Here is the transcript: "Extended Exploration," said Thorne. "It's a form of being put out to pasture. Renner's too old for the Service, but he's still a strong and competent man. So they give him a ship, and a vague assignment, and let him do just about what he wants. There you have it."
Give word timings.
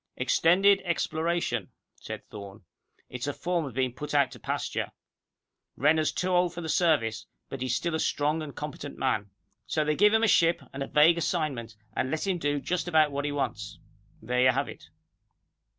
"Extended 0.17 0.81
Exploration," 0.83 1.69
said 1.95 2.27
Thorne. 2.31 2.63
"It's 3.07 3.27
a 3.27 3.35
form 3.35 3.65
of 3.65 3.75
being 3.75 3.93
put 3.93 4.15
out 4.15 4.31
to 4.31 4.39
pasture. 4.39 4.91
Renner's 5.75 6.11
too 6.11 6.29
old 6.29 6.55
for 6.55 6.61
the 6.61 6.69
Service, 6.69 7.27
but 7.49 7.61
he's 7.61 7.75
still 7.75 7.93
a 7.93 7.99
strong 7.99 8.41
and 8.41 8.55
competent 8.55 8.97
man. 8.97 9.29
So 9.67 9.85
they 9.85 9.95
give 9.95 10.15
him 10.15 10.23
a 10.23 10.27
ship, 10.27 10.63
and 10.73 10.81
a 10.81 10.87
vague 10.87 11.19
assignment, 11.19 11.75
and 11.95 12.09
let 12.09 12.25
him 12.25 12.39
do 12.39 12.59
just 12.59 12.87
about 12.87 13.11
what 13.11 13.25
he 13.25 13.31
wants. 13.31 13.77
There 14.23 14.41
you 14.41 14.49
have 14.49 14.67
it." 14.69 14.89